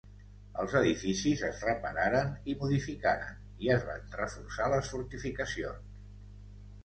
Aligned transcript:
Els 0.61 0.71
edificis 0.77 1.41
es 1.49 1.59
repararen 1.65 2.31
i 2.53 2.55
modificaren, 2.63 3.37
i 3.65 3.71
es 3.75 3.85
van 3.89 4.09
reforçar 4.21 4.71
les 4.75 4.89
fortificacions. 4.95 5.93